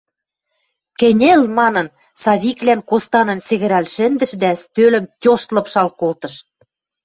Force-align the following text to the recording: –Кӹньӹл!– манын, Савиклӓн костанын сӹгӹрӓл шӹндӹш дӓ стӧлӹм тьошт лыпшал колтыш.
–Кӹньӹл!– 0.99 1.41
манын, 1.57 1.87
Савиклӓн 2.21 2.79
костанын 2.89 3.39
сӹгӹрӓл 3.47 3.85
шӹндӹш 3.93 4.31
дӓ 4.41 4.51
стӧлӹм 4.61 5.05
тьошт 5.21 5.47
лыпшал 5.55 5.89
колтыш. 5.99 6.33